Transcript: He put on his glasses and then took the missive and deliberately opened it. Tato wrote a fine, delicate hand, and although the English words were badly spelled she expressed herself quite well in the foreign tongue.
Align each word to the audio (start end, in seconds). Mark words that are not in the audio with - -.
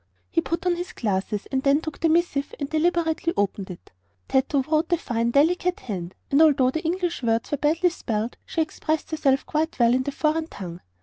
He 0.31 0.41
put 0.41 0.65
on 0.65 0.77
his 0.77 0.93
glasses 0.93 1.45
and 1.51 1.61
then 1.61 1.79
took 1.79 1.99
the 1.99 2.09
missive 2.09 2.55
and 2.59 2.67
deliberately 2.67 3.33
opened 3.37 3.69
it. 3.69 3.91
Tato 4.27 4.63
wrote 4.63 4.91
a 4.91 4.97
fine, 4.97 5.29
delicate 5.29 5.81
hand, 5.81 6.15
and 6.31 6.41
although 6.41 6.71
the 6.71 6.81
English 6.83 7.21
words 7.21 7.51
were 7.51 7.57
badly 7.59 7.91
spelled 7.91 8.35
she 8.43 8.61
expressed 8.63 9.11
herself 9.11 9.45
quite 9.45 9.77
well 9.77 9.93
in 9.93 10.01
the 10.01 10.11
foreign 10.11 10.47
tongue. 10.47 10.79